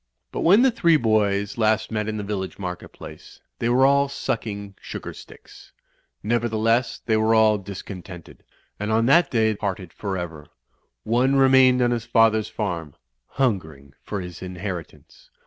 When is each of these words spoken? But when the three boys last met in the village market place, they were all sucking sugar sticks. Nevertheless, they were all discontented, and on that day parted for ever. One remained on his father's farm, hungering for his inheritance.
But 0.31 0.39
when 0.41 0.63
the 0.63 0.71
three 0.71 0.97
boys 0.97 1.59
last 1.59 1.91
met 1.91 2.07
in 2.09 2.17
the 2.17 2.23
village 2.23 2.57
market 2.57 2.89
place, 2.89 3.39
they 3.59 3.69
were 3.69 3.85
all 3.85 4.09
sucking 4.09 4.73
sugar 4.81 5.13
sticks. 5.13 5.73
Nevertheless, 6.23 6.97
they 7.05 7.15
were 7.17 7.35
all 7.35 7.59
discontented, 7.59 8.43
and 8.79 8.91
on 8.91 9.05
that 9.05 9.29
day 9.29 9.53
parted 9.53 9.93
for 9.93 10.17
ever. 10.17 10.47
One 11.03 11.35
remained 11.35 11.83
on 11.83 11.91
his 11.91 12.05
father's 12.07 12.47
farm, 12.49 12.95
hungering 13.33 13.93
for 14.01 14.21
his 14.21 14.41
inheritance. 14.41 15.29